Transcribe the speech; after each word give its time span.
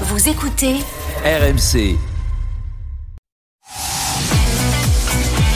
Vous 0.00 0.28
écoutez 0.28 0.74
RMC. 1.24 1.96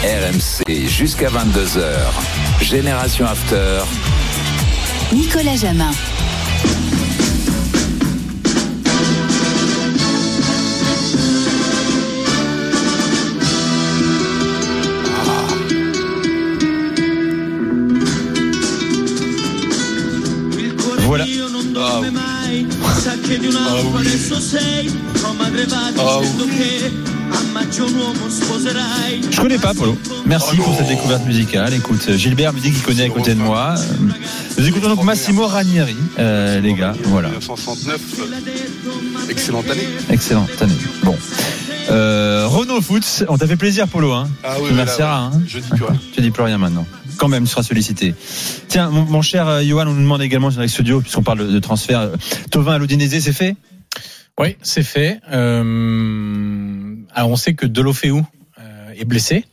RMC 0.04 0.86
jusqu'à 0.86 1.28
22h. 1.28 1.82
Génération 2.62 3.26
After. 3.26 3.80
Nicolas 5.12 5.56
Jamin. 5.56 5.90
Je 29.30 29.40
connais 29.40 29.58
pas 29.58 29.74
Polo. 29.74 29.96
Merci 30.26 30.56
Oh 30.58 30.62
pour 30.62 30.76
cette 30.76 30.88
découverte 30.88 31.24
musicale. 31.26 31.74
Écoute, 31.74 32.10
Gilbert 32.16 32.52
me 32.52 32.60
dit 32.60 32.72
qu'il 32.72 32.82
connaît 32.82 33.04
à 33.04 33.08
côté 33.10 33.34
de 33.34 33.40
moi. 33.40 33.74
Nous 34.58 34.66
écoutons 34.66 34.88
donc 34.88 35.04
Massimo 35.04 35.46
Ranieri, 35.46 35.96
euh, 36.18 36.60
les 36.60 36.74
gars. 36.74 36.94
Voilà. 37.04 37.28
1969, 37.28 38.00
euh, 38.20 39.30
excellente 39.30 39.70
année. 39.70 39.88
Excellente 40.10 40.50
année. 40.62 40.72
Bon. 41.04 41.16
Euh, 41.90 42.46
Renault 42.46 42.80
Foot, 42.82 43.24
on 43.28 43.38
t'a 43.38 43.46
fait 43.46 43.56
plaisir 43.56 43.88
Polo. 43.88 44.12
Hein. 44.12 44.28
Ah 44.44 44.54
oui, 44.58 44.64
Tu 44.66 44.72
remercieras, 44.72 45.28
ouais. 45.28 45.34
hein. 45.36 45.40
Je 45.46 45.58
dis 45.58 45.68
plus 45.68 45.84
rien. 45.84 45.98
Tu 46.14 46.20
dis 46.20 46.30
plus 46.30 46.42
rien 46.42 46.58
maintenant. 46.58 46.86
Quand 47.18 47.28
même, 47.28 47.44
tu 47.44 47.50
seras 47.50 47.62
sollicité. 47.62 48.14
Tiens, 48.68 48.90
mon, 48.90 49.04
mon 49.04 49.22
cher 49.22 49.46
euh, 49.48 49.62
Johan, 49.62 49.86
on 49.88 49.92
nous 49.92 50.02
demande 50.02 50.22
également 50.22 50.50
sur 50.50 50.66
Studio, 50.68 51.00
puisqu'on 51.00 51.22
parle 51.22 51.50
de, 51.52 51.58
transfert. 51.58 52.00
euh, 52.00 52.16
Tovin 52.50 52.74
à 52.74 52.78
l'Odinese, 52.78 53.18
c'est 53.20 53.32
fait? 53.32 53.56
Oui, 54.40 54.56
c'est 54.62 54.84
fait. 54.84 55.20
Euh, 55.32 56.94
alors 57.12 57.30
on 57.30 57.36
sait 57.36 57.54
que 57.54 57.66
Delofeu 57.66 58.14
euh, 58.60 58.90
est 58.96 59.04
blessé, 59.04 59.44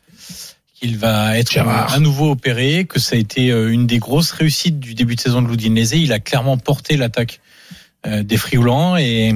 qu'il 0.76 0.98
va 0.98 1.38
être 1.40 1.52
Gérard. 1.52 1.92
à 1.92 2.00
nouveau 2.00 2.30
opéré, 2.32 2.86
que 2.86 3.00
ça 3.00 3.16
a 3.16 3.20
été 3.20 3.48
une 3.48 3.88
des 3.88 3.98
grosses 3.98 4.32
réussites 4.32 4.80
du 4.80 4.94
début 4.94 5.16
de 5.16 5.22
saison 5.22 5.42
de 5.42 5.48
l'Udinese. 5.48 5.94
Il 5.94 6.14
a 6.14 6.20
clairement 6.20 6.58
porté 6.58 6.98
l'attaque 6.98 7.40
euh, 8.06 8.22
des 8.22 8.38
Frioulans 8.38 8.96
et 8.98 9.34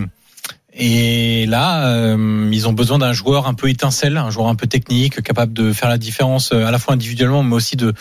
et 0.74 1.46
là, 1.48 1.88
euh, 1.88 2.50
ils 2.52 2.68
ont 2.68 2.74
besoin 2.74 3.00
d'un 3.00 3.14
joueur 3.14 3.48
un 3.48 3.54
peu 3.54 3.70
étincelle, 3.70 4.18
un 4.18 4.30
joueur 4.30 4.48
un 4.48 4.56
peu 4.56 4.68
technique, 4.68 5.22
capable 5.24 5.54
de 5.54 5.74
faire 5.74 5.90
la 5.90 5.98
différence 5.98 6.52
euh, 6.52 6.66
à 6.66 6.72
la 6.72 6.80
fois 6.80 6.94
individuellement, 6.94 7.44
mais 7.44 7.56
aussi 7.56 7.76
de 7.76 7.94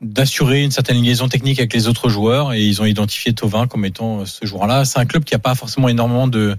d'assurer 0.00 0.62
une 0.64 0.72
certaine 0.72 1.00
liaison 1.00 1.28
technique 1.28 1.60
avec 1.60 1.72
les 1.72 1.86
autres 1.86 2.08
joueurs. 2.08 2.52
Et 2.54 2.62
ils 2.62 2.82
ont 2.82 2.84
identifié 2.84 3.32
Tovin 3.34 3.66
comme 3.66 3.84
étant 3.84 4.20
euh, 4.20 4.26
ce 4.26 4.44
joueur-là. 4.46 4.84
C'est 4.84 4.98
un 4.98 5.06
club 5.06 5.24
qui 5.24 5.34
a 5.34 5.38
pas 5.38 5.54
forcément 5.54 5.88
énormément 5.88 6.28
de 6.28 6.56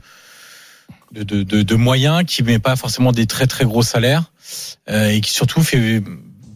de, 1.11 1.23
de, 1.23 1.43
de- 1.43 1.61
de 1.61 1.75
moyens, 1.75 2.23
qui 2.25 2.41
met 2.43 2.59
pas 2.59 2.75
forcément 2.75 3.11
des 3.11 3.27
très 3.27 3.45
très 3.45 3.65
gros 3.65 3.83
salaires, 3.83 4.31
euh, 4.89 5.09
et 5.09 5.21
qui 5.21 5.31
surtout 5.31 5.61
fait 5.61 6.01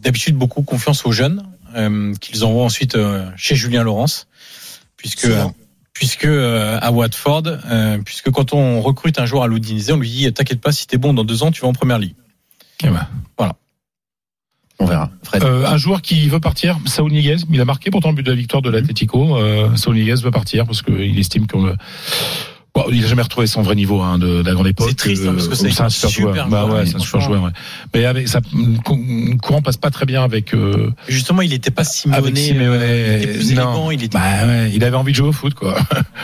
d'habitude 0.02 0.36
beaucoup 0.36 0.62
confiance 0.62 1.06
aux 1.06 1.12
jeunes, 1.12 1.42
euh, 1.76 2.12
qu'ils 2.20 2.44
envoient 2.44 2.64
ensuite 2.64 2.96
euh, 2.96 3.30
chez 3.36 3.54
Julien 3.54 3.82
Laurence, 3.82 4.26
puisque. 4.96 5.26
Puisque 5.98 6.26
euh, 6.26 6.78
à 6.80 6.92
Watford, 6.92 7.42
euh, 7.46 7.98
puisque 8.04 8.30
quand 8.30 8.52
on 8.52 8.80
recrute 8.80 9.18
un 9.18 9.26
joueur 9.26 9.42
à 9.42 9.48
l'Udinese, 9.48 9.90
on 9.90 9.96
lui 9.96 10.08
dit 10.08 10.32
t'inquiète 10.32 10.60
pas, 10.60 10.70
si 10.70 10.86
t'es 10.86 10.96
bon 10.96 11.12
dans 11.12 11.24
deux 11.24 11.42
ans, 11.42 11.50
tu 11.50 11.60
vas 11.60 11.66
en 11.66 11.72
première 11.72 11.98
ligue. 11.98 12.14
Eh 12.84 12.88
ben. 12.88 13.04
On 14.80 14.86
verra. 14.86 15.10
Fred. 15.24 15.42
Euh, 15.42 15.66
un 15.66 15.76
joueur 15.76 16.02
qui 16.02 16.28
veut 16.28 16.38
partir, 16.38 16.78
Saúl 16.86 17.10
Niguez, 17.10 17.38
il 17.50 17.60
a 17.60 17.64
marqué 17.64 17.90
pourtant 17.90 18.10
le 18.10 18.14
but 18.14 18.22
de 18.22 18.30
la 18.30 18.36
victoire 18.36 18.62
de 18.62 18.70
l'Atlético. 18.70 19.36
Euh, 19.36 19.74
Saúl 19.74 19.96
Niguez 19.96 20.22
veut 20.22 20.30
partir 20.30 20.66
parce 20.66 20.82
qu'il 20.82 21.18
estime 21.18 21.46
que 21.46 21.56
Bon, 22.78 22.84
il 22.92 23.00
n'a 23.00 23.06
jamais 23.08 23.22
retrouvé 23.22 23.46
son 23.46 23.62
vrai 23.62 23.74
niveau 23.74 24.00
hein, 24.02 24.18
de, 24.18 24.42
de 24.42 24.46
la 24.46 24.52
grande 24.54 24.68
époque. 24.68 24.86
C'est 24.90 24.96
triste, 24.96 25.22
hein, 25.26 25.32
parce 25.34 25.48
que 25.48 25.54
c'est 25.56 25.70
c'est 25.70 25.82
un 25.82 25.88
super, 25.88 26.10
super 26.10 26.34
joueur. 26.34 26.48
Bah 26.48 26.66
ouais, 26.66 26.86
c'est 26.86 26.96
un 26.96 26.98
super 27.00 27.20
joueur. 27.20 27.42
Ouais. 27.42 27.50
Mais 27.94 28.04
avec 28.04 28.28
ça, 28.28 28.40
courant 29.42 29.62
passe 29.62 29.76
pas 29.76 29.90
très 29.90 30.06
bien 30.06 30.22
avec. 30.22 30.54
Euh, 30.54 30.90
Justement, 31.08 31.42
il 31.42 31.50
n'était 31.50 31.70
pas 31.70 31.84
Simeone, 31.84 32.18
avec 32.18 32.36
Simeone, 32.36 32.78
euh, 32.80 33.18
il 33.18 33.22
était 33.24 33.32
plus 33.34 33.52
élégant, 33.52 33.90
il 33.90 34.04
était 34.04 34.16
Bah 34.18 34.46
ouais, 34.46 34.70
il 34.74 34.84
avait 34.84 34.96
envie 34.96 35.12
de 35.12 35.16
jouer 35.16 35.28
au 35.28 35.32
foot, 35.32 35.54
quoi. 35.54 35.74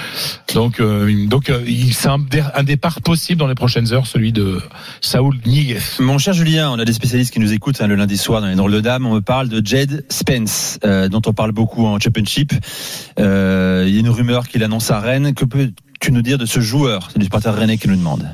donc, 0.54 0.80
euh, 0.80 1.26
donc, 1.26 1.50
euh, 1.50 1.62
il- 1.66 1.92
c'est 1.94 2.08
un, 2.08 2.20
un 2.54 2.62
départ 2.62 3.00
possible 3.00 3.38
dans 3.38 3.46
les 3.48 3.54
prochaines 3.54 3.92
heures, 3.92 4.06
celui 4.06 4.32
de 4.32 4.60
Saúl 5.00 5.36
Niguez. 5.46 5.78
Mon 5.98 6.18
cher 6.18 6.34
Julien, 6.34 6.70
on 6.70 6.78
a 6.78 6.84
des 6.84 6.92
spécialistes 6.92 7.32
qui 7.32 7.40
nous 7.40 7.52
écoutent 7.52 7.80
hein, 7.80 7.86
le 7.86 7.94
lundi 7.96 8.16
soir 8.16 8.40
dans 8.40 8.46
les 8.48 8.54
drôles 8.56 8.72
de 8.72 8.80
dames. 8.80 9.06
On 9.06 9.14
me 9.14 9.20
parle 9.20 9.48
de 9.48 9.64
Jed 9.64 10.04
Spence, 10.08 10.78
euh, 10.84 11.08
dont 11.08 11.22
on 11.26 11.32
parle 11.32 11.52
beaucoup 11.52 11.86
en 11.86 11.98
Championship. 11.98 12.52
Euh, 13.18 13.84
il 13.86 13.94
y 13.94 13.96
a 13.96 14.00
une 14.00 14.08
rumeur 14.08 14.48
qu'il 14.48 14.62
annonce 14.62 14.90
à 14.90 15.00
Rennes. 15.00 15.34
Que 15.34 15.44
peux-tu 15.94 16.12
nous 16.12 16.22
dire 16.22 16.38
de 16.38 16.46
ce 16.46 16.60
joueur 16.60 17.08
C'est 17.12 17.18
du 17.18 17.24
supporter 17.24 17.54
rennais 17.54 17.78
qui 17.78 17.88
nous 17.88 17.96
demande. 17.96 18.26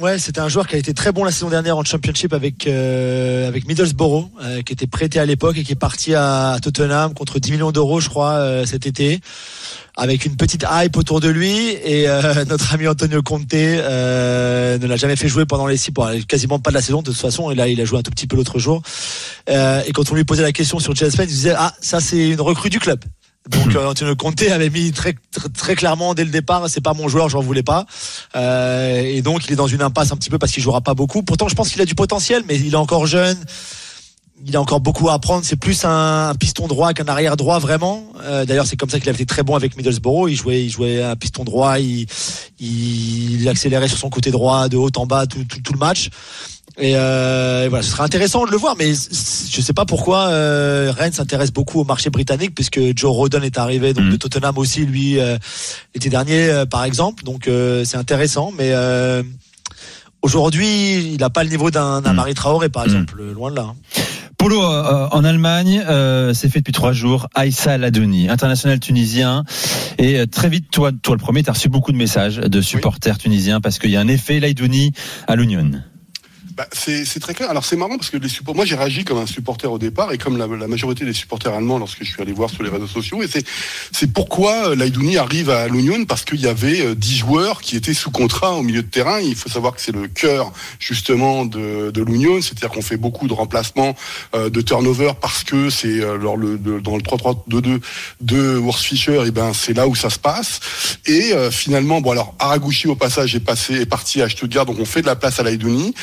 Ouais, 0.00 0.18
c'était 0.18 0.40
un 0.40 0.48
joueur 0.48 0.66
qui 0.66 0.74
a 0.74 0.78
été 0.78 0.92
très 0.92 1.12
bon 1.12 1.22
la 1.22 1.30
saison 1.30 1.50
dernière 1.50 1.78
en 1.78 1.84
Championship 1.84 2.32
avec 2.32 2.66
euh, 2.66 3.46
avec 3.46 3.68
Middlesbrough, 3.68 4.28
euh, 4.42 4.62
qui 4.62 4.72
était 4.72 4.88
prêté 4.88 5.20
à 5.20 5.24
l'époque 5.24 5.56
et 5.56 5.62
qui 5.62 5.70
est 5.70 5.76
parti 5.76 6.16
à 6.16 6.56
Tottenham 6.60 7.14
contre 7.14 7.38
10 7.38 7.52
millions 7.52 7.70
d'euros, 7.70 8.00
je 8.00 8.08
crois, 8.08 8.32
euh, 8.32 8.66
cet 8.66 8.86
été, 8.88 9.20
avec 9.96 10.24
une 10.24 10.34
petite 10.34 10.66
hype 10.68 10.96
autour 10.96 11.20
de 11.20 11.28
lui. 11.28 11.68
Et 11.84 12.08
euh, 12.08 12.44
notre 12.48 12.74
ami 12.74 12.88
Antonio 12.88 13.22
Conte 13.22 13.52
ne 13.52 14.84
l'a 14.84 14.96
jamais 14.96 15.14
fait 15.14 15.28
jouer 15.28 15.46
pendant 15.46 15.68
les 15.68 15.76
six, 15.76 15.92
quasiment 16.26 16.58
pas 16.58 16.70
de 16.70 16.74
la 16.74 16.82
saison 16.82 17.00
de 17.00 17.06
toute 17.12 17.20
façon. 17.20 17.52
Et 17.52 17.54
là, 17.54 17.68
il 17.68 17.80
a 17.80 17.84
joué 17.84 18.00
un 18.00 18.02
tout 18.02 18.10
petit 18.10 18.26
peu 18.26 18.34
l'autre 18.34 18.58
jour. 18.58 18.82
Et 19.46 19.92
quand 19.92 20.10
on 20.10 20.14
lui 20.16 20.24
posait 20.24 20.42
la 20.42 20.52
question 20.52 20.80
sur 20.80 20.96
Spence, 20.96 21.14
il 21.20 21.26
disait 21.26 21.54
ah 21.56 21.72
ça 21.80 22.00
c'est 22.00 22.30
une 22.30 22.40
recrue 22.40 22.70
du 22.70 22.80
club. 22.80 22.98
Donc 23.48 23.74
euh, 23.74 23.86
Antonio 23.86 24.16
Conte 24.16 24.42
avait 24.42 24.70
mis 24.70 24.90
très, 24.92 25.14
très 25.30 25.48
très 25.50 25.74
clairement 25.74 26.14
dès 26.14 26.24
le 26.24 26.30
départ, 26.30 26.68
c'est 26.68 26.80
pas 26.80 26.94
mon 26.94 27.08
joueur, 27.08 27.28
j'en 27.28 27.40
voulais 27.40 27.62
pas. 27.62 27.84
Euh, 28.36 29.02
et 29.02 29.20
donc 29.20 29.44
il 29.46 29.52
est 29.52 29.56
dans 29.56 29.66
une 29.66 29.82
impasse 29.82 30.12
un 30.12 30.16
petit 30.16 30.30
peu 30.30 30.38
parce 30.38 30.52
qu'il 30.52 30.62
jouera 30.62 30.80
pas 30.80 30.94
beaucoup. 30.94 31.22
Pourtant 31.22 31.48
je 31.48 31.54
pense 31.54 31.68
qu'il 31.68 31.82
a 31.82 31.84
du 31.84 31.94
potentiel, 31.94 32.42
mais 32.48 32.56
il 32.56 32.72
est 32.72 32.76
encore 32.76 33.06
jeune. 33.06 33.36
Il 34.46 34.56
a 34.56 34.60
encore 34.60 34.80
beaucoup 34.80 35.08
à 35.08 35.14
apprendre. 35.14 35.44
C'est 35.44 35.56
plus 35.56 35.84
un, 35.84 36.28
un 36.30 36.34
piston 36.34 36.66
droit 36.66 36.92
qu'un 36.92 37.06
arrière 37.06 37.36
droit 37.36 37.58
vraiment. 37.58 38.04
Euh, 38.22 38.46
D'ailleurs 38.46 38.66
c'est 38.66 38.76
comme 38.76 38.90
ça 38.90 38.98
qu'il 38.98 39.08
avait 39.10 39.16
été 39.16 39.26
très 39.26 39.42
bon 39.42 39.54
avec 39.56 39.76
Middlesbrough. 39.76 40.30
Il 40.30 40.36
jouait, 40.36 40.64
il 40.64 40.70
jouait 40.70 41.02
un 41.02 41.16
piston 41.16 41.44
droit. 41.44 41.78
Il, 41.78 42.06
il, 42.60 43.46
accélérait 43.46 43.88
sur 43.88 43.98
son 43.98 44.08
côté 44.08 44.30
droit 44.30 44.68
de 44.68 44.78
haut 44.78 44.90
en 44.96 45.06
bas 45.06 45.26
tout, 45.26 45.44
tout, 45.44 45.60
tout 45.60 45.72
le 45.74 45.78
match. 45.78 46.08
Et, 46.78 46.96
euh, 46.96 47.64
et 47.66 47.68
voilà, 47.68 47.82
ce 47.84 47.90
serait 47.92 48.02
intéressant 48.02 48.44
de 48.46 48.50
le 48.50 48.56
voir, 48.56 48.74
mais 48.76 48.92
je 48.94 49.60
sais 49.60 49.72
pas 49.72 49.84
pourquoi 49.84 50.26
euh, 50.28 50.92
Rennes 50.96 51.12
s'intéresse 51.12 51.52
beaucoup 51.52 51.80
au 51.80 51.84
marché 51.84 52.10
britannique, 52.10 52.52
puisque 52.54 52.80
Joe 52.96 53.12
Rodon 53.14 53.42
est 53.42 53.58
arrivé 53.58 53.94
donc 53.94 54.06
Mhm. 54.06 54.10
de 54.12 54.16
Tottenham 54.16 54.58
aussi, 54.58 54.84
lui 54.84 55.20
euh, 55.20 55.38
l'été 55.94 56.08
dernier, 56.10 56.64
par 56.68 56.82
exemple. 56.84 57.22
Donc 57.22 57.48
c'est 57.84 57.96
intéressant, 57.96 58.52
mais 58.58 58.72
aujourd'hui, 60.22 61.12
il 61.14 61.18
n'a 61.20 61.30
pas 61.30 61.44
le 61.44 61.50
niveau 61.50 61.70
d'un. 61.70 62.00
Marie 62.12 62.34
Traoré, 62.34 62.68
par 62.68 62.84
exemple, 62.84 63.22
loin 63.22 63.50
de 63.50 63.56
là. 63.56 63.62
hein. 63.70 63.74
Polo 64.36 64.60
euh, 64.62 65.08
en 65.10 65.24
Allemagne, 65.24 65.82
euh, 65.88 66.34
c'est 66.34 66.50
fait 66.50 66.58
depuis 66.58 66.72
trois 66.72 66.92
jours. 66.92 67.28
Aïssa 67.34 67.78
Ladouni, 67.78 68.28
international 68.28 68.78
tunisien. 68.78 69.44
Et 69.96 70.18
euh, 70.18 70.26
très 70.26 70.48
vite, 70.50 70.66
toi, 70.70 70.90
toi 70.92 71.14
le 71.14 71.20
premier, 71.20 71.42
tu 71.42 71.48
as 71.50 71.54
reçu 71.54 71.68
beaucoup 71.70 71.92
de 71.92 71.96
messages 71.96 72.36
de 72.36 72.60
supporters 72.60 73.16
tunisiens 73.16 73.60
parce 73.62 73.78
qu'il 73.78 73.90
y 73.90 73.96
a 73.96 74.00
un 74.00 74.08
effet 74.08 74.40
Ladouni 74.40 74.92
à 75.28 75.36
l'Union. 75.36 75.70
Bah, 76.56 76.68
c'est 76.72 77.18
très 77.20 77.34
clair. 77.34 77.50
Alors 77.50 77.64
c'est 77.64 77.76
marrant 77.76 77.96
parce 77.96 78.10
que 78.10 78.16
les 78.16 78.28
supporters, 78.28 78.54
moi 78.54 78.64
j'ai 78.64 78.76
réagi 78.76 79.04
comme 79.04 79.18
un 79.18 79.26
supporter 79.26 79.70
au 79.70 79.78
départ 79.78 80.12
et 80.12 80.18
comme 80.18 80.36
la, 80.36 80.46
majorité 80.46 81.04
des 81.04 81.12
supporters 81.12 81.52
allemands 81.52 81.78
lorsque 81.78 82.04
je 82.04 82.10
suis 82.12 82.22
allé 82.22 82.32
voir 82.32 82.48
sur 82.48 82.62
les 82.62 82.70
réseaux 82.70 82.86
sociaux. 82.86 83.22
Et 83.22 83.28
c'est 83.92 84.12
pourquoi 84.12 84.68
euh, 84.68 84.76
Laidouni 84.76 85.16
arrive 85.16 85.50
à 85.50 85.66
l'Union 85.66 86.04
parce 86.04 86.24
qu'il 86.24 86.40
y 86.40 86.46
avait 86.46 86.80
euh, 86.80 86.94
10 86.94 87.16
joueurs 87.16 87.60
qui 87.60 87.76
étaient 87.76 87.94
sous 87.94 88.12
contrat 88.12 88.52
au 88.52 88.62
milieu 88.62 88.82
de 88.82 88.88
terrain. 88.88 89.20
Il 89.20 89.34
faut 89.34 89.48
savoir 89.48 89.74
que 89.74 89.80
c'est 89.80 89.92
le 89.92 90.06
cœur 90.06 90.52
justement 90.78 91.44
de, 91.44 92.04
l'Union, 92.04 92.40
c'est-à-dire 92.40 92.68
qu'on 92.68 92.82
fait 92.82 92.96
beaucoup 92.96 93.26
de 93.26 93.32
remplacements, 93.32 93.96
euh, 94.34 94.50
de 94.50 94.60
turnover 94.60 95.12
parce 95.20 95.42
que 95.42 95.70
c'est 95.70 96.00
euh, 96.00 96.18
dans 96.18 96.36
le 96.36 96.58
3-3-2-2 96.58 97.80
de 98.20 98.60
Urs 98.60 98.78
Fischer, 98.78 99.24
et 99.26 99.30
ben 99.30 99.52
c'est 99.54 99.74
là 99.74 99.88
où 99.88 99.94
ça 99.94 100.10
se 100.10 100.18
passe. 100.18 100.60
Et 101.06 101.32
euh, 101.32 101.50
finalement, 101.50 102.00
bon 102.00 102.12
alors 102.12 102.34
Araguchi 102.38 102.88
au 102.88 102.94
passage 102.94 103.34
est 103.34 103.40
passé 103.40 103.74
est 103.74 103.86
parti 103.86 104.22
à 104.22 104.28
Stuttgart, 104.28 104.66
donc 104.66 104.78
on 104.78 104.84
fait 104.84 105.02
de 105.02 105.06
la 105.06 105.16
place 105.16 105.40
à 105.40 105.42
Laidouni 105.42 105.94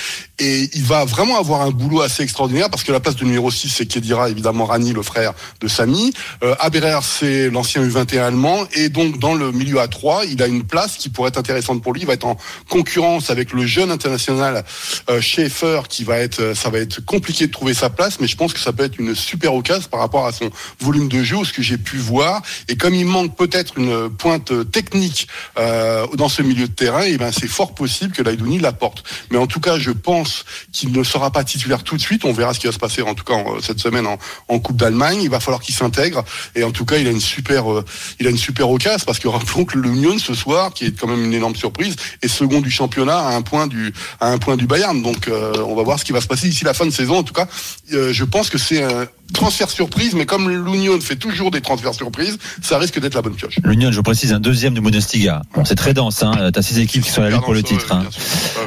et 0.42 0.72
il 0.74 0.84
va 0.84 1.06
vraiment 1.06 1.38
avoir 1.38 1.62
un 1.62 1.70
boulot 1.70 2.02
assez 2.02 2.24
extraordinaire 2.24 2.72
parce 2.72 2.84
que 2.84 2.92
la 2.92 3.00
place 3.00 3.16
de 3.16 3.24
numéro 3.26 3.52
6 3.52 3.70
c'est 3.70 3.86
Kedira 3.86 4.28
évidemment 4.28 4.66
Rani 4.66 4.92
le 4.92 5.04
frère 5.04 5.34
de 5.60 5.68
Samy. 5.68 6.14
Euh, 6.44 6.56
Aberer 6.60 7.00
c'est 7.04 7.52
l'ancien 7.52 7.84
U21 7.84 8.22
allemand. 8.22 8.66
Et 8.74 8.90
donc 8.90 9.20
dans 9.20 9.36
le 9.36 9.52
milieu 9.52 9.80
à 9.80 9.88
3 9.88 10.26
il 10.26 10.42
a 10.42 10.48
une 10.48 10.64
place 10.64 10.98
qui 10.98 11.10
pourrait 11.10 11.30
être 11.30 11.38
intéressante 11.38 11.84
pour 11.84 11.94
lui. 11.94 12.02
Il 12.02 12.08
va 12.08 12.14
être 12.14 12.26
en 12.26 12.38
concurrence 12.70 13.30
avec 13.30 13.54
le 13.54 13.68
jeune 13.68 13.92
international 13.92 14.66
euh, 15.12 15.22
Schaeffer 15.22 15.82
qui 15.88 16.04
va 16.04 16.18
être 16.18 16.40
euh, 16.40 16.56
ça 16.56 16.72
va 16.72 16.80
être 16.80 17.06
compliqué 17.06 17.46
de 17.46 17.52
trouver 17.52 17.76
sa 17.76 17.92
place 17.92 18.20
mais 18.20 18.26
je 18.26 18.36
pense 18.36 18.52
que 18.52 18.60
ça 18.60 18.74
peut 18.74 18.84
être 18.84 18.98
une 18.98 19.14
super 19.14 19.54
occasion 19.54 19.90
par 19.92 20.00
rapport 20.00 20.26
à 20.26 20.32
son 20.32 20.50
volume 20.80 21.08
de 21.08 21.22
jeu 21.22 21.38
ou 21.38 21.46
ce 21.46 21.54
que 21.54 21.62
j'ai 21.62 21.78
pu 21.78 21.98
voir. 21.98 22.42
Et 22.68 22.78
comme 22.78 22.96
il 22.96 23.06
manque 23.06 23.38
peut-être 23.38 23.78
une 23.78 24.10
pointe 24.10 24.72
technique 24.72 25.28
euh, 25.60 26.08
dans 26.16 26.30
ce 26.30 26.42
milieu 26.42 26.68
de 26.68 26.74
terrain 26.74 27.04
et 27.04 27.18
ben 27.18 27.32
c'est 27.32 27.48
fort 27.48 27.76
possible 27.76 28.12
que 28.12 28.24
Laidouni 28.24 28.58
l'apporte. 28.58 29.04
Mais 29.30 29.38
en 29.38 29.46
tout 29.46 29.60
cas 29.60 29.78
je 29.78 29.92
pense 29.92 30.31
pense 30.31 30.45
qu'il 30.72 30.92
ne 30.92 31.04
sera 31.04 31.31
pas 31.31 31.44
titulaire 31.44 31.83
tout 31.83 31.98
de 31.98 32.01
suite. 32.01 32.25
On 32.25 32.33
verra 32.33 32.54
ce 32.54 32.60
qui 32.60 32.68
va 32.68 32.74
se 32.74 32.80
passer 32.80 33.01
en 33.01 33.13
tout 33.13 33.24
cas 33.24 33.33
en- 33.33 33.62
cette 33.62 33.80
semaine 33.80 34.07
en, 34.07 34.60
Coupe 34.60 34.78
d'Allemagne. 34.78 35.19
Il 35.24 35.30
va 35.30 35.39
falloir 35.39 35.62
qu'il 35.62 35.74
s'intègre 35.74 36.24
et 36.56 36.63
en 36.63 36.72
tout 36.72 36.86
cas 36.86 36.98
il 36.98 37.07
a 37.07 37.12
une 37.12 37.22
super, 37.22 37.72
euh, 37.72 37.83
il 38.19 38.28
a 38.28 38.30
une 38.30 38.38
super 38.38 38.69
occasion 38.69 39.06
parce 39.06 39.19
que 39.19 39.28
rappelons 39.36 39.66
que 39.66 39.78
l'Union 39.78 40.18
ce 40.19 40.33
soir, 40.33 40.74
qui 40.74 40.86
est 40.86 41.00
quand 41.00 41.07
même 41.07 41.24
une 41.24 41.33
énorme 41.33 41.56
surprise, 41.56 41.95
est 42.22 42.28
second 42.28 42.62
du 42.62 42.69
championnat 42.69 43.18
à 43.18 43.36
un 43.36 43.42
point 43.42 43.68
du 43.68 43.94
à 44.19 44.30
un 44.31 44.38
point 44.38 44.57
du 44.57 44.68
Bayern. 44.68 45.01
Donc 45.01 45.28
euh, 45.28 45.54
on 45.66 45.75
va 45.75 45.83
voir 45.83 46.00
ce 46.00 46.06
qui 46.06 46.12
va 46.12 46.22
se 46.22 46.28
passer 46.28 46.48
d'ici 46.48 46.63
la 46.63 46.74
fin 46.74 46.86
de 46.86 46.92
saison. 46.92 47.18
En 47.18 47.24
tout 47.24 47.33
cas, 47.33 47.48
euh, 47.94 48.13
je 48.13 48.24
pense 48.24 48.50
que 48.50 48.57
c'est 48.57 48.83
un 48.83 49.07
transfert 49.33 49.69
surprise, 49.69 50.13
mais 50.13 50.25
comme 50.25 50.50
l'Union 50.50 51.00
fait 51.01 51.16
toujours 51.16 51.51
des 51.51 51.62
transferts 51.62 51.94
surprises, 51.94 52.38
ça 52.62 52.78
risque 52.78 53.00
d'être 53.00 53.13
la 53.16 53.22
bonne 53.22 53.36
pioche. 53.36 53.56
L'Union, 53.63 53.92
je 53.92 54.01
précise, 54.01 54.33
un 54.33 54.39
deuxième 54.39 54.74
de 54.74 54.80
Bundesliga. 54.80 55.42
Bon, 55.54 55.66
c'est 55.66 55.75
très 55.75 55.94
dense, 55.94 56.24
hein. 56.24 56.51
T'as 56.54 56.62
six 56.62 56.80
équipes 56.80 57.04
qui 57.04 57.10
sont 57.12 57.22
à 57.22 57.25
la 57.25 57.31
lutte 57.31 57.42
pour 57.42 57.54
le 57.54 57.63
titre. 57.63 57.92
hein. 57.94 58.04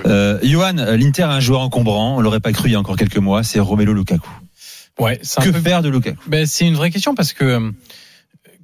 ouais. 0.05 0.11
Euh, 0.11 0.39
Johan, 0.43 0.79
euh, 0.79 0.97
l'Inter 0.97 1.23
a 1.25 1.31
un 1.33 1.41
joueur 1.41 1.61
encombrant, 1.61 2.17
on 2.17 2.21
l'aurait 2.21 2.41
pas 2.41 2.53
cru 2.53 2.69
il 2.69 2.73
y 2.73 2.75
a 2.75 2.81
encore 2.81 2.97
quelques 2.97 3.17
mois, 3.19 3.43
c'est 3.43 3.61
Romelu 3.61 3.95
Lukaku. 3.95 4.29
Ouais, 4.99 5.19
c'est 5.23 5.41
un 5.41 5.45
Que 5.45 5.51
peu 5.51 5.61
faire 5.61 5.83
de 5.83 5.89
Lukaku? 5.89 6.19
Ben, 6.29 6.47
c'est 6.47 6.67
une 6.67 6.75
vraie 6.77 6.91
question 6.91 7.15
parce 7.15 7.33
que 7.33 7.45
euh, 7.45 7.71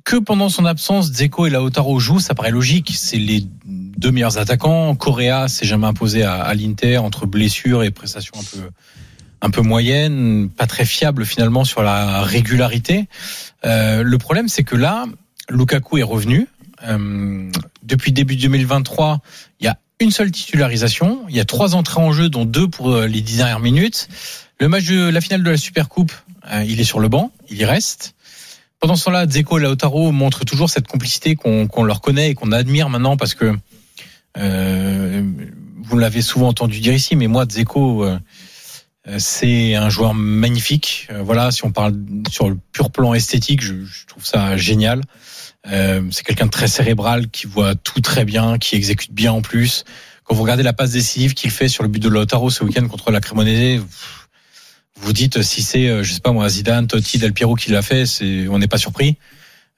que 0.04 0.16
pendant 0.16 0.48
son 0.48 0.64
absence, 0.64 1.10
Dzeko 1.12 1.46
et 1.46 1.50
Lautaro 1.50 1.98
jouent, 2.00 2.20
ça 2.20 2.34
paraît 2.34 2.50
logique. 2.50 2.92
C'est 2.96 3.18
les 3.18 3.44
deux 3.66 4.10
meilleurs 4.10 4.38
attaquants. 4.38 4.94
Correa 4.94 5.46
s'est 5.48 5.66
jamais 5.66 5.86
imposé 5.86 6.22
à, 6.22 6.36
à 6.40 6.54
l'Inter 6.54 6.98
entre 6.98 7.26
blessures 7.26 7.82
et 7.82 7.90
prestations 7.90 8.32
un 8.38 8.42
peu 8.56 8.62
un 9.42 9.50
peu 9.50 9.62
moyennes, 9.62 10.48
pas 10.50 10.66
très 10.66 10.84
fiable 10.84 11.24
finalement 11.24 11.64
sur 11.64 11.82
la 11.82 12.22
régularité. 12.22 13.08
Euh, 13.64 14.02
le 14.02 14.18
problème, 14.18 14.48
c'est 14.48 14.64
que 14.64 14.76
là, 14.76 15.06
Lukaku 15.48 15.98
est 15.98 16.02
revenu. 16.02 16.46
Euh, 16.86 17.50
depuis 17.82 18.12
début 18.12 18.36
2023, 18.36 19.20
il 19.60 19.66
y 19.66 19.68
a 19.68 19.78
une 20.00 20.10
seule 20.10 20.30
titularisation. 20.30 21.20
Il 21.28 21.36
y 21.36 21.40
a 21.40 21.44
trois 21.44 21.74
entrées 21.74 22.00
en 22.00 22.12
jeu, 22.12 22.28
dont 22.28 22.44
deux 22.44 22.68
pour 22.68 22.92
euh, 22.92 23.06
les 23.06 23.20
dix 23.20 23.38
dernières 23.38 23.60
minutes. 23.60 24.08
Le 24.58 24.68
match 24.68 24.86
de 24.86 25.08
la 25.08 25.20
finale 25.20 25.42
de 25.42 25.50
la 25.50 25.56
Supercoupe, 25.56 26.12
euh, 26.52 26.64
il 26.66 26.80
est 26.80 26.84
sur 26.84 27.00
le 27.00 27.08
banc, 27.08 27.32
il 27.48 27.56
y 27.56 27.64
reste. 27.64 28.14
Pendant 28.78 28.96
ce 28.96 29.04
temps-là, 29.06 29.26
Dzeko 29.26 29.58
et 29.58 29.62
Lautaro 29.62 30.10
montrent 30.12 30.44
toujours 30.44 30.70
cette 30.70 30.86
complicité 30.86 31.34
qu'on 31.34 31.82
leur 31.82 32.00
connaît 32.00 32.30
et 32.30 32.34
qu'on 32.34 32.52
admire 32.52 32.88
maintenant 32.88 33.16
parce 33.16 33.34
que 33.34 33.54
euh, 34.38 35.22
vous 35.82 35.98
l'avez 35.98 36.22
souvent 36.22 36.48
entendu 36.48 36.80
dire 36.80 36.94
ici, 36.94 37.16
mais 37.16 37.26
moi, 37.26 37.44
Dzeko, 37.44 38.04
euh, 38.04 38.18
c'est 39.18 39.74
un 39.74 39.88
joueur 39.88 40.14
magnifique. 40.14 41.08
Euh, 41.10 41.22
voilà, 41.22 41.50
si 41.50 41.64
on 41.64 41.72
parle 41.72 41.94
sur 42.30 42.48
le 42.48 42.58
pur 42.72 42.90
plan 42.90 43.14
esthétique, 43.14 43.62
je, 43.62 43.84
je 43.84 44.06
trouve 44.06 44.24
ça 44.24 44.56
génial. 44.56 45.02
Euh, 45.66 46.02
c'est 46.10 46.24
quelqu'un 46.24 46.46
de 46.46 46.50
très 46.50 46.68
cérébral 46.68 47.28
qui 47.30 47.46
voit 47.46 47.74
tout 47.74 48.00
très 48.00 48.24
bien, 48.24 48.58
qui 48.58 48.76
exécute 48.76 49.12
bien 49.12 49.32
en 49.32 49.42
plus. 49.42 49.84
Quand 50.24 50.34
vous 50.34 50.42
regardez 50.42 50.62
la 50.62 50.72
passe 50.72 50.92
décisive 50.92 51.34
qu'il 51.34 51.50
fait 51.50 51.68
sur 51.68 51.82
le 51.82 51.88
but 51.88 52.02
de 52.02 52.08
Lautaro 52.08 52.50
ce 52.50 52.64
week-end 52.64 52.86
contre 52.88 53.10
la 53.10 53.20
Cremonese, 53.20 53.82
vous 54.96 55.12
dites 55.12 55.42
si 55.42 55.62
c'est, 55.62 55.88
euh, 55.88 56.02
je 56.02 56.12
sais 56.12 56.20
pas 56.20 56.32
moi, 56.32 56.48
Zidane, 56.48 56.86
Totti, 56.86 57.18
Del 57.18 57.32
Piero 57.32 57.54
qui 57.54 57.70
l'a 57.70 57.82
fait, 57.82 58.06
c'est, 58.06 58.48
on 58.48 58.58
n'est 58.58 58.68
pas 58.68 58.78
surpris. 58.78 59.16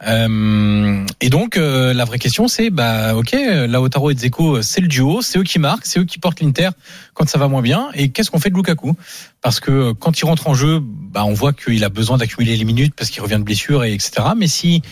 Euh, 0.04 1.06
et 1.20 1.28
donc 1.28 1.56
euh, 1.56 1.94
la 1.94 2.04
vraie 2.04 2.18
question 2.18 2.48
c'est 2.48 2.70
bah 2.70 3.14
ok 3.14 3.36
Lautaro 3.68 4.10
et 4.10 4.14
Dzeko 4.14 4.60
c'est 4.60 4.80
le 4.80 4.88
duo 4.88 5.22
c'est 5.22 5.38
eux 5.38 5.44
qui 5.44 5.60
marquent 5.60 5.86
c'est 5.86 6.00
eux 6.00 6.04
qui 6.04 6.18
portent 6.18 6.40
l'Inter 6.40 6.70
quand 7.14 7.28
ça 7.28 7.38
va 7.38 7.46
moins 7.46 7.62
bien. 7.62 7.88
Et 7.94 8.08
qu'est-ce 8.08 8.30
qu'on 8.30 8.40
fait 8.40 8.50
de 8.50 8.56
Lukaku? 8.56 8.96
Parce 9.40 9.60
que 9.60 9.70
euh, 9.70 9.94
quand 9.94 10.18
il 10.18 10.24
rentre 10.24 10.48
en 10.48 10.54
jeu 10.54 10.80
bah 10.82 11.24
on 11.24 11.34
voit 11.34 11.52
qu'il 11.52 11.84
a 11.84 11.88
besoin 11.88 12.18
d'accumuler 12.18 12.56
les 12.56 12.64
minutes 12.64 12.94
parce 12.96 13.10
qu'il 13.10 13.22
revient 13.22 13.36
de 13.36 13.44
blessure 13.44 13.84
et 13.84 13.92
etc 13.92 14.30
mais 14.36 14.48
si 14.48 14.82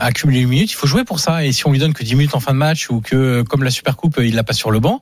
accumuler 0.00 0.40
les 0.40 0.46
minutes 0.46 0.72
il 0.72 0.76
faut 0.76 0.88
jouer 0.88 1.04
pour 1.04 1.20
ça. 1.20 1.44
Et 1.44 1.52
si 1.52 1.66
on 1.68 1.72
lui 1.72 1.78
donne 1.78 1.94
que 1.94 2.02
10 2.02 2.16
minutes 2.16 2.34
en 2.34 2.40
fin 2.40 2.52
de 2.52 2.58
match 2.58 2.90
ou 2.90 3.00
que 3.00 3.42
comme 3.42 3.62
la 3.62 3.70
Supercoupe 3.70 4.18
il 4.20 4.34
l'a 4.34 4.44
pas 4.44 4.54
sur 4.54 4.72
le 4.72 4.80
banc 4.80 5.00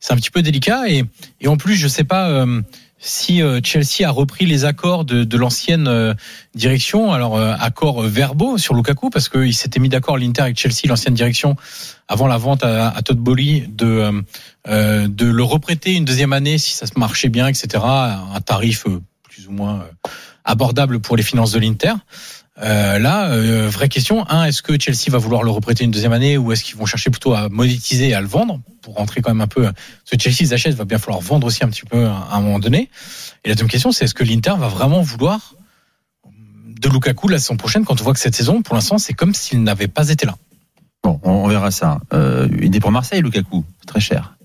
c'est 0.00 0.12
un 0.12 0.16
petit 0.16 0.30
peu 0.30 0.42
délicat. 0.42 0.88
Et, 0.88 1.04
et 1.40 1.46
en 1.46 1.56
plus 1.56 1.76
je 1.76 1.86
sais 1.86 2.04
pas 2.04 2.28
euh, 2.30 2.62
si 2.98 3.42
euh, 3.42 3.60
Chelsea 3.62 4.06
a 4.06 4.10
repris 4.10 4.46
les 4.46 4.64
accords 4.64 5.04
de, 5.04 5.24
de 5.24 5.36
l'ancienne 5.36 5.86
euh, 5.86 6.14
direction, 6.54 7.12
alors 7.12 7.36
euh, 7.36 7.54
accords 7.58 8.02
verbaux 8.02 8.58
sur 8.58 8.74
Lukaku, 8.74 9.10
parce 9.10 9.28
qu'ils 9.28 9.54
s'étaient 9.54 9.80
mis 9.80 9.88
d'accord 9.88 10.18
l'Inter 10.18 10.42
avec 10.42 10.58
Chelsea, 10.58 10.86
l'ancienne 10.86 11.14
direction, 11.14 11.56
avant 12.08 12.26
la 12.26 12.38
vente 12.38 12.64
à, 12.64 12.90
à 12.90 13.02
Todd 13.02 13.18
Bowley, 13.18 13.68
de, 13.68 14.24
euh, 14.68 15.08
de 15.08 15.26
le 15.26 15.42
reprêter 15.42 15.94
une 15.94 16.04
deuxième 16.04 16.32
année 16.32 16.58
si 16.58 16.72
ça 16.72 16.86
se 16.86 16.98
marchait 16.98 17.28
bien, 17.28 17.46
etc., 17.46 17.84
un 17.84 18.40
tarif 18.40 18.84
plus 19.22 19.46
ou 19.46 19.52
moins 19.52 19.84
abordable 20.44 20.98
pour 20.98 21.16
les 21.16 21.22
finances 21.22 21.52
de 21.52 21.60
l'Inter. 21.60 21.92
Euh, 22.60 22.98
là, 22.98 23.30
euh, 23.30 23.68
vraie 23.68 23.88
question. 23.88 24.28
Un, 24.28 24.44
est-ce 24.44 24.62
que 24.62 24.78
Chelsea 24.78 25.10
va 25.10 25.18
vouloir 25.18 25.42
le 25.42 25.50
reprêter 25.50 25.84
une 25.84 25.90
deuxième 25.90 26.12
année 26.12 26.36
ou 26.36 26.50
est-ce 26.52 26.64
qu'ils 26.64 26.76
vont 26.76 26.86
chercher 26.86 27.10
plutôt 27.10 27.34
à 27.34 27.48
monétiser 27.48 28.08
et 28.08 28.14
à 28.14 28.20
le 28.20 28.26
vendre 28.26 28.60
pour 28.82 28.94
rentrer 28.94 29.20
quand 29.20 29.30
même 29.30 29.40
un 29.40 29.46
peu. 29.46 29.62
Parce 29.62 30.10
que 30.10 30.18
Chelsea 30.18 30.38
ils 30.40 30.54
achètent, 30.54 30.74
va 30.74 30.84
bien 30.84 30.98
falloir 30.98 31.20
vendre 31.20 31.46
aussi 31.46 31.62
un 31.62 31.68
petit 31.68 31.84
peu 31.84 32.06
à 32.06 32.28
un 32.32 32.40
moment 32.40 32.58
donné. 32.58 32.90
Et 33.44 33.48
la 33.48 33.54
deuxième 33.54 33.70
question, 33.70 33.92
c'est 33.92 34.06
est-ce 34.06 34.14
que 34.14 34.24
l'Inter 34.24 34.54
va 34.58 34.68
vraiment 34.68 35.02
vouloir 35.02 35.54
de 36.80 36.88
Lukaku 36.88 37.28
la 37.28 37.38
saison 37.38 37.56
prochaine 37.56 37.84
quand 37.84 38.00
on 38.00 38.04
voit 38.04 38.12
que 38.12 38.20
cette 38.20 38.34
saison, 38.34 38.62
pour 38.62 38.74
l'instant, 38.74 38.98
c'est 38.98 39.14
comme 39.14 39.34
s'il 39.34 39.62
n'avait 39.62 39.88
pas 39.88 40.08
été 40.08 40.26
là? 40.26 40.36
Bon, 41.02 41.20
on, 41.22 41.46
verra 41.46 41.70
ça. 41.70 42.00
Euh, 42.12 42.48
il 42.60 42.74
est 42.74 42.80
pour 42.80 42.90
Marseille, 42.90 43.22
Lukaku. 43.22 43.64
Très 43.86 44.00
cher. 44.00 44.36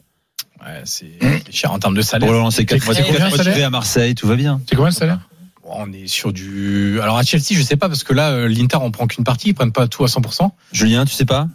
Ouais, 0.62 0.82
c'est 0.86 1.20
cher 1.52 1.72
en 1.72 1.80
termes 1.80 1.96
de 1.96 2.02
salaire. 2.02 2.28
Pour 2.28 2.34
le 2.34 2.40
lancer 2.40 2.66
4 2.66 2.86
mois 2.86 2.94
C'est 2.94 3.04
combien, 3.04 3.28
de 3.28 3.32
le 3.32 3.44
salaire 3.44 3.68
à 3.68 3.70
Marseille, 3.70 4.16
tout 4.16 4.28
va 4.28 4.36
bien. 4.36 4.62
C'est 4.68 4.76
combien 4.76 4.90
le 4.90 4.96
salaire? 4.96 5.20
On 5.66 5.92
est 5.94 6.08
sur 6.08 6.34
du. 6.34 7.00
Alors 7.02 7.18
à 7.18 7.24
Chelsea, 7.24 7.54
je 7.54 7.62
sais 7.62 7.78
pas 7.78 7.88
parce 7.88 8.04
que 8.04 8.14
là, 8.14 8.32
euh, 8.32 8.48
l'Inter 8.48 8.78
en 8.78 8.92
prend 8.92 9.08
qu'une 9.08 9.24
partie, 9.24 9.50
ils 9.50 9.54
prennent 9.54 9.72
pas 9.72 9.88
tout 9.88 10.04
à 10.04 10.08
100%. 10.08 10.52
Julien, 10.74 11.06
tu 11.06 11.14
sais 11.14 11.26
pas? 11.26 11.48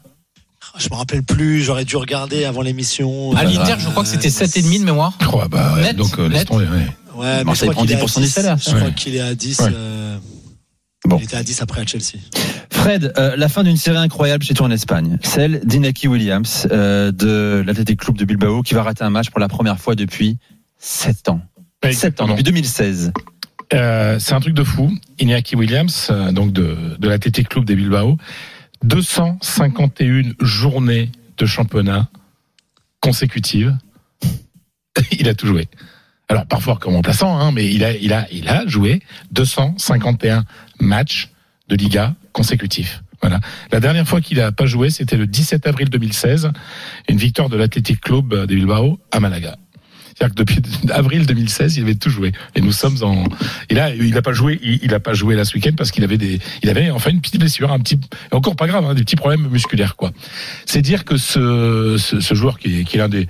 Je 0.79 0.89
me 0.91 0.95
rappelle 0.95 1.23
plus, 1.23 1.63
j'aurais 1.63 1.85
dû 1.85 1.97
regarder 1.97 2.45
avant 2.45 2.63
l'émission. 2.63 3.35
À 3.37 3.41
Euh, 3.41 3.45
l'Inter, 3.45 3.75
je 3.79 3.89
crois 3.89 4.03
que 4.05 4.09
c'était 4.09 4.29
7,5 4.31 4.81
de 4.81 4.85
mémoire. 4.85 5.17
Oh, 5.33 5.43
bah, 5.51 5.75
ouais, 5.75 5.83
Net, 5.83 5.97
donc, 5.97 6.19
euh, 6.19 6.29
laisse 6.29 6.41
net. 6.41 6.49
tomber, 6.49 6.65
ouais. 6.67 6.71
Ouais, 7.15 7.25
mais 7.25 7.39
je 7.41 7.45
Marseille 7.45 7.69
crois 7.71 7.75
prend 7.75 7.83
qu'il 7.83 7.93
est 7.93 7.97
à 8.01 8.05
10% 8.05 8.21
du 8.21 8.27
10, 8.27 8.31
salaire. 8.33 8.57
Je 8.59 8.71
crois 8.75 8.91
qu'il 8.93 9.17
est 9.17 9.21
à 9.21 9.35
10. 9.35 9.59
Ouais. 9.61 9.71
euh, 9.73 10.19
Bon. 11.05 11.17
Il 11.19 11.25
était 11.25 11.37
à 11.37 11.43
10 11.43 11.63
après 11.63 11.81
à 11.81 11.87
Chelsea. 11.87 12.19
Fred, 12.71 13.13
euh, 13.17 13.35
la 13.37 13.49
fin 13.49 13.63
d'une 13.65 13.77
série 13.77 13.97
incroyable 13.97 14.45
chez 14.45 14.53
toi 14.55 14.67
en 14.67 14.71
Espagne, 14.71 15.19
celle 15.23 15.61
d'Inaki 15.65 16.07
Williams 16.09 16.67
euh, 16.71 17.13
de 17.13 17.63
l'Athletic 17.67 18.01
Club 18.01 18.17
de 18.19 18.25
Bilbao 18.25 18.63
qui 18.63 18.75
va 18.75 18.83
rater 18.83 19.05
un 19.05 19.11
match 19.11 19.31
pour 19.31 19.41
la 19.41 19.49
première 19.49 19.79
fois 19.79 19.95
depuis 19.95 20.39
7 20.79 21.29
ans. 21.31 21.41
Ouais, 21.85 21.93
7 21.93 22.21
ans, 22.21 22.25
exactement. 22.25 22.29
depuis 22.31 22.43
2016. 22.45 23.13
Euh, 23.75 24.19
c'est 24.19 24.35
un 24.35 24.41
truc 24.41 24.55
de 24.55 24.65
fou. 24.65 24.93
Iñaki 25.19 25.57
Williams, 25.57 26.09
euh, 26.11 26.33
donc 26.33 26.53
de, 26.53 26.97
de 26.99 27.09
l'Athletic 27.09 27.49
Club 27.49 27.65
des 27.65 27.77
Bilbao, 27.77 28.17
251 28.83 30.33
journées 30.41 31.11
de 31.37 31.47
championnat 31.47 32.09
consécutives. 33.01 33.77
il 35.13 35.29
a 35.29 35.35
tout 35.35 35.47
joué. 35.47 35.69
Alors 36.29 36.47
parfois 36.47 36.77
comme 36.77 36.95
remplaçant, 36.95 37.39
hein, 37.39 37.53
mais 37.53 37.67
il 37.67 37.85
a, 37.85 37.93
il 37.93 38.13
a, 38.13 38.27
il 38.31 38.49
a 38.49 38.67
joué 38.67 39.01
251 39.33 40.45
matchs 40.81 41.31
de 41.69 41.77
Liga 41.77 42.15
consécutifs. 42.33 43.03
Voilà. 43.21 43.41
La 43.73 43.81
dernière 43.81 44.07
fois 44.07 44.21
qu'il 44.21 44.41
a 44.41 44.53
pas 44.53 44.67
joué, 44.67 44.91
c'était 44.91 45.17
le 45.17 45.27
17 45.27 45.67
avril 45.67 45.89
2016, 45.89 46.53
une 47.09 47.17
victoire 47.17 47.49
de 47.49 47.57
l'Athletic 47.57 48.01
Club 48.01 48.47
de 48.47 48.55
Bilbao 48.55 49.01
à 49.11 49.21
Malaga. 49.21 49.57
C'est-à-dire 50.19 50.35
que 50.35 50.43
depuis 50.43 50.63
avril 50.91 51.27
2016, 51.27 51.77
il 51.77 51.85
avait 51.85 51.95
tout 51.95 52.11
joué. 52.11 52.33
Et 52.57 52.61
nous 52.61 52.73
sommes 52.73 52.97
en. 53.03 53.25
Et 53.69 53.75
là, 53.75 53.95
il 53.95 54.13
n'a 54.13 54.23
pas 54.23 54.33
joué. 54.33 54.59
Il, 54.63 54.81
il 54.83 54.93
a 54.93 54.99
pas 54.99 55.15
joué 55.15 55.37
là 55.37 55.45
ce 55.45 55.55
week-end 55.55 55.73
parce 55.77 55.93
qu'il 55.93 56.03
avait 56.03 56.19
des. 56.19 56.41
Il 56.65 56.71
avait 56.71 56.91
enfin 56.91 57.11
une 57.11 57.21
petite 57.21 57.39
blessure, 57.39 57.71
un 57.73 57.79
petit. 57.79 58.01
Encore 58.33 58.57
pas 58.57 58.67
grave, 58.67 58.85
hein, 58.85 58.95
des 58.95 59.05
petits 59.05 59.15
problèmes 59.15 59.49
musculaires 59.49 59.95
quoi. 59.95 60.11
C'est 60.67 60.83
dire 60.83 61.05
que 61.05 61.17
ce, 61.17 61.97
ce, 61.99 62.19
ce 62.19 62.35
joueur 62.35 62.59
qui 62.59 62.85
qui 62.85 62.97
est 62.97 63.01
l'un 63.01 63.09
des. 63.09 63.29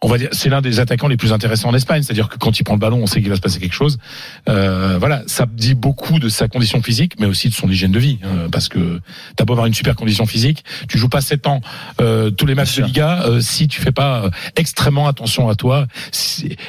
On 0.00 0.06
va 0.08 0.16
dire, 0.16 0.28
c'est 0.30 0.48
l'un 0.48 0.60
des 0.60 0.78
attaquants 0.78 1.08
les 1.08 1.16
plus 1.16 1.32
intéressants 1.32 1.70
en 1.70 1.74
Espagne. 1.74 2.02
C'est-à-dire 2.04 2.28
que 2.28 2.36
quand 2.38 2.58
il 2.60 2.62
prend 2.62 2.74
le 2.74 2.78
ballon, 2.80 3.00
on 3.02 3.06
sait 3.06 3.20
qu'il 3.20 3.30
va 3.30 3.34
se 3.36 3.40
passer 3.40 3.58
quelque 3.58 3.74
chose. 3.74 3.98
Euh, 4.48 4.96
voilà, 4.98 5.22
ça 5.26 5.44
dit 5.52 5.74
beaucoup 5.74 6.20
de 6.20 6.28
sa 6.28 6.46
condition 6.46 6.80
physique, 6.82 7.14
mais 7.18 7.26
aussi 7.26 7.48
de 7.48 7.54
son 7.54 7.68
hygiène 7.68 7.90
de 7.90 7.98
vie. 7.98 8.18
hein, 8.22 8.48
parce 8.52 8.68
que 8.68 9.00
t'as 9.34 9.44
beau 9.44 9.54
avoir 9.54 9.66
une 9.66 9.74
super 9.74 9.96
condition 9.96 10.24
physique, 10.24 10.64
tu 10.88 10.98
joues 10.98 11.08
pas 11.08 11.20
7 11.20 11.48
ans 11.48 11.60
euh, 12.00 12.30
tous 12.30 12.46
les 12.46 12.54
matchs 12.54 12.76
de. 12.76 12.84
Liga 12.84 13.24
euh, 13.26 13.40
si 13.40 13.66
tu 13.66 13.80
fais 13.80 13.90
pas 13.90 14.22
euh, 14.24 14.30
extrêmement 14.54 15.08
attention 15.08 15.48
à 15.48 15.56
toi. 15.56 15.86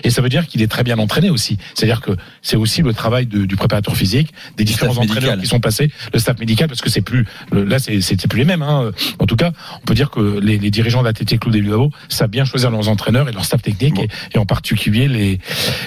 Et 0.03 0.09
ça 0.09 0.21
veut 0.23 0.29
dire 0.29 0.47
qu'il 0.47 0.61
est 0.63 0.67
très 0.67 0.83
bien 0.83 0.97
entraîné 0.97 1.29
aussi. 1.29 1.57
C'est-à-dire 1.75 2.01
que 2.01 2.11
c'est 2.41 2.55
aussi 2.57 2.81
le 2.81 2.93
travail 2.93 3.27
de- 3.27 3.45
du 3.45 3.55
préparateur 3.55 3.95
physique, 3.95 4.33
des 4.57 4.63
différents 4.63 4.91
entraîneurs 4.93 5.15
médical. 5.15 5.39
qui 5.41 5.47
sont 5.47 5.59
passés, 5.59 5.91
le 6.13 6.19
staff 6.19 6.39
médical, 6.39 6.67
parce 6.67 6.81
que 6.81 6.89
c'est 6.89 7.01
plus 7.01 7.25
le- 7.51 7.63
là 7.63 7.77
c'est 7.79 8.01
c'était 8.01 8.27
plus 8.27 8.39
les 8.39 8.45
mêmes. 8.45 8.63
Hein. 8.63 8.91
En 9.19 9.25
tout 9.27 9.35
cas, 9.35 9.51
on 9.81 9.85
peut 9.85 9.93
dire 9.93 10.09
que 10.09 10.39
les, 10.39 10.57
les 10.57 10.71
dirigeants 10.71 11.01
de 11.01 11.05
l'Athletic 11.05 11.41
Club 11.41 11.53
des 11.53 11.61
Bilbao 11.61 11.91
savent 12.09 12.29
bien 12.29 12.43
choisir 12.45 12.71
leurs 12.71 12.89
entraîneurs 12.89 13.18
et 13.27 13.31
leur 13.31 13.43
staff 13.45 13.61
technique, 13.61 13.95
Bon. 13.95 14.03
et, 14.03 14.07
et 14.35 14.37
en 14.37 14.45
particulier 14.45 15.07
les 15.07 15.39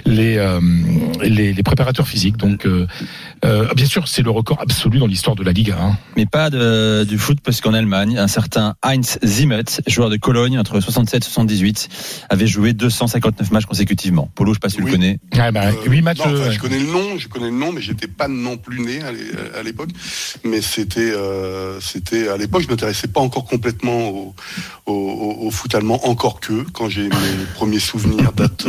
les, 0.04 0.36
euh, 0.36 0.60
les 1.22 1.52
les 1.52 1.62
préparateurs 1.62 2.06
physiques. 2.08 2.36
Donc 2.36 2.66
euh, 3.44 3.68
euh, 3.68 3.74
bien 3.74 3.86
sûr, 3.86 4.06
c'est 4.08 4.22
le 4.22 4.30
record 4.30 4.60
absolu 4.60 4.98
dans 4.98 5.06
l'histoire 5.06 5.34
de 5.36 5.42
la 5.42 5.52
Liga. 5.52 5.76
Hein. 5.80 5.98
Mais 6.16 6.26
pas 6.26 6.48
de, 6.50 7.04
du 7.08 7.18
foot 7.18 7.38
parce 7.42 7.60
qu'en 7.60 7.74
Allemagne, 7.74 8.16
un 8.18 8.28
certain 8.28 8.74
Heinz 8.82 9.18
Zimmet, 9.24 9.64
joueur 9.88 10.10
de 10.10 10.16
Cologne 10.16 10.58
entre 10.58 10.78
67 10.80 11.22
et 11.22 11.26
78, 11.26 11.88
avait 12.30 12.46
joué 12.46 12.72
259 12.72 13.50
matchs 13.50 13.66
consécutivement. 13.66 14.30
Polo, 14.34 14.52
je 14.52 14.56
sais 14.56 14.60
pas 14.60 14.68
si 14.68 14.76
tu 14.76 14.82
Oui. 14.82 14.90
le 14.90 14.96
connais. 14.96 15.18
Ouais, 15.34 15.50
bah, 15.52 15.66
Euh, 15.66 15.88
huit 15.90 16.02
matchs. 16.02 16.18
non, 16.18 16.26
enfin, 16.26 16.34
euh, 16.34 16.50
je 16.52 16.58
connais 16.60 16.78
le 16.78 16.86
nom, 16.86 17.18
je 17.18 17.28
connais 17.28 17.50
le 17.50 17.56
nom, 17.56 17.72
mais 17.72 17.80
j'étais 17.82 18.06
pas 18.08 18.28
non 18.28 18.56
plus 18.56 18.80
né 18.80 19.02
à 19.02 19.10
l'é- 19.12 19.32
à 19.58 19.62
l'époque. 19.62 19.90
Mais 20.44 20.60
c'était, 20.62 21.00
euh, 21.12 21.80
c'était 21.80 22.28
à 22.28 22.36
l'époque, 22.36 22.62
je 22.62 22.68
m'intéressais 22.68 23.08
pas 23.08 23.20
encore 23.20 23.44
complètement 23.44 24.08
au, 24.10 24.34
au, 24.86 24.92
au- 24.92 25.46
au 25.46 25.50
foot 25.50 25.74
allemand, 25.74 26.00
encore 26.08 26.38
que 26.40 26.62
quand 26.72 26.88
j'ai 26.88 27.08
mes 27.08 27.10
premiers 27.54 27.80
souvenirs 27.80 28.32
datent 28.32 28.66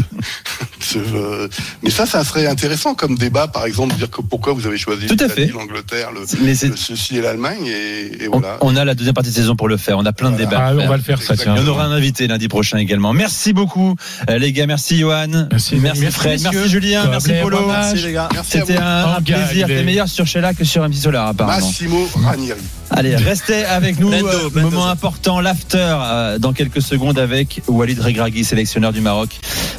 mais 1.81 1.89
ça, 1.89 2.05
ça 2.05 2.23
serait 2.23 2.47
intéressant 2.47 2.95
comme 2.95 3.15
débat, 3.15 3.47
par 3.47 3.65
exemple, 3.65 3.95
dire 3.95 4.09
que 4.09 4.21
pourquoi 4.21 4.53
vous 4.53 4.67
avez 4.67 4.77
choisi 4.77 5.07
l'Angleterre, 5.53 6.12
le, 6.12 6.21
le 6.45 6.75
ceci 6.75 7.17
et 7.17 7.21
l'Allemagne, 7.21 7.65
et, 7.65 8.27
voilà. 8.27 8.57
on 8.62 8.75
a 8.75 8.85
la 8.85 8.95
deuxième 8.95 9.13
partie 9.13 9.29
de 9.29 9.35
saison 9.35 9.55
pour 9.55 9.67
le 9.67 9.77
faire. 9.77 9.97
On 9.97 10.05
a 10.05 10.13
plein 10.13 10.31
de 10.31 10.38
débats. 10.38 10.67
Ah, 10.69 10.73
on 10.77 10.88
va 10.88 10.97
le 10.97 11.03
faire 11.03 11.21
ça, 11.21 11.35
tiens. 11.35 11.55
Et 11.55 11.59
on 11.59 11.67
aura 11.67 11.85
un 11.85 11.91
invité 11.91 12.27
lundi 12.27 12.47
prochain 12.47 12.77
également. 12.77 13.13
Merci 13.13 13.53
beaucoup, 13.53 13.95
euh, 14.29 14.38
les 14.38 14.51
gars. 14.51 14.67
Merci, 14.67 14.97
Johan. 14.97 15.27
Merci, 15.51 15.75
merci, 15.75 16.01
merci, 16.01 16.12
Fred. 16.12 16.31
messieurs. 16.33 16.51
Merci, 16.53 16.69
Julien. 16.69 17.05
Merci, 17.09 17.29
les 17.29 17.41
Polo. 17.41 17.67
Merci 17.67 17.95
les 17.97 18.13
gars. 18.13 18.29
Merci 18.33 18.57
à 18.57 18.62
C'était 18.62 18.75
vous. 18.75 18.81
un, 18.83 19.21
plaisir. 19.21 19.67
T'es 19.67 19.83
meilleur 19.83 20.07
sur 20.07 20.25
Sheila 20.25 20.53
que 20.53 20.63
sur 20.63 20.88
MC 20.88 20.95
Solar, 20.95 21.27
apparemment. 21.27 21.65
Massimo 21.65 22.07
Ranieri. 22.23 22.62
Allez, 22.95 23.15
restez 23.17 23.65
avec 23.65 24.00
nous. 24.00 24.09
Blendo, 24.09 24.27
Euh, 24.27 24.62
moment 24.62 24.83
ça. 24.83 24.91
important, 24.91 25.39
l'after, 25.41 25.77
euh, 26.00 26.38
dans 26.39 26.53
quelques 26.53 26.81
secondes 26.81 27.17
avec 27.19 27.62
Walid 27.67 28.00
Regragui, 28.00 28.43
sélectionneur 28.45 28.93
du 28.93 29.01
Maroc, 29.01 29.29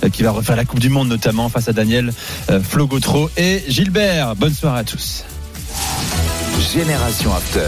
euh, 0.02 0.08
qui 0.08 0.22
va 0.22 0.30
refaire 0.32 0.56
la 0.56 0.64
Coupe 0.64 0.80
du 0.80 0.88
Monde, 0.88 1.08
notamment 1.08 1.48
face 1.48 1.68
à 1.68 1.72
Daniel 1.72 2.12
euh, 2.50 2.60
Flo 2.60 2.86
Gautreau 2.86 3.30
et 3.36 3.62
Gilbert. 3.68 4.34
Bonne 4.36 4.54
soirée 4.54 4.80
à 4.80 4.84
tous. 4.84 5.24
Génération 6.72 7.32
After. 7.34 7.60